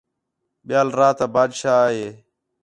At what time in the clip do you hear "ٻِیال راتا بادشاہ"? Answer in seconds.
0.67-1.79